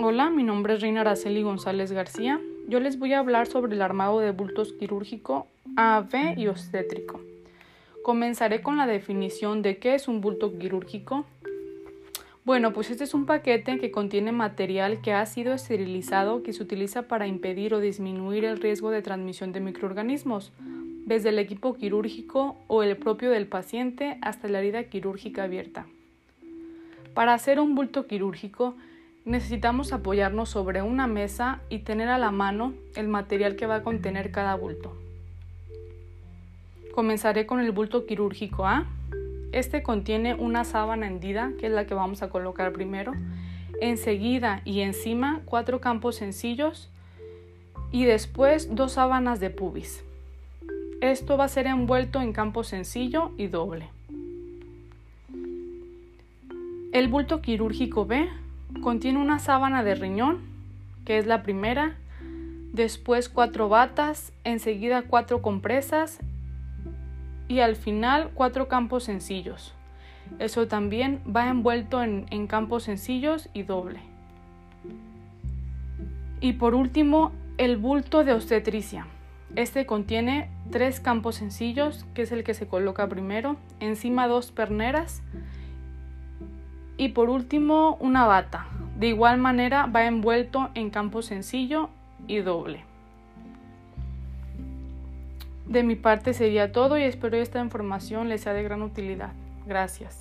[0.00, 2.40] Hola, mi nombre es Reina Araceli González García.
[2.68, 7.20] Yo les voy a hablar sobre el armado de bultos quirúrgico AV y obstétrico.
[8.04, 11.26] Comenzaré con la definición de qué es un bulto quirúrgico.
[12.44, 16.62] Bueno, pues este es un paquete que contiene material que ha sido esterilizado que se
[16.62, 20.52] utiliza para impedir o disminuir el riesgo de transmisión de microorganismos,
[21.06, 25.86] desde el equipo quirúrgico o el propio del paciente hasta la herida quirúrgica abierta.
[27.14, 28.76] Para hacer un bulto quirúrgico
[29.28, 33.82] necesitamos apoyarnos sobre una mesa y tener a la mano el material que va a
[33.82, 34.96] contener cada bulto.
[36.94, 38.86] Comenzaré con el bulto quirúrgico A.
[39.52, 43.12] Este contiene una sábana hendida, que es la que vamos a colocar primero.
[43.80, 46.90] Enseguida y encima cuatro campos sencillos
[47.92, 50.02] y después dos sábanas de pubis.
[51.00, 53.90] Esto va a ser envuelto en campo sencillo y doble.
[56.92, 58.28] El bulto quirúrgico B
[58.82, 60.40] contiene una sábana de riñón,
[61.04, 61.96] que es la primera,
[62.72, 66.20] después cuatro batas, enseguida cuatro compresas
[67.48, 69.74] y al final cuatro campos sencillos.
[70.38, 74.00] Eso también va envuelto en, campos sencillos y doble.
[76.40, 79.06] Y por último, el bulto de obstetricia.
[79.56, 85.22] Este contiene tres campos sencillos, que es el que se coloca primero, encima dos perneras
[86.98, 88.66] y por último una bata.
[88.98, 91.88] De igual manera va envuelto en campo sencillo
[92.26, 92.84] y doble.
[95.66, 99.32] De mi parte sería todo y espero esta información les sea de gran utilidad.
[99.66, 100.20] Gracias.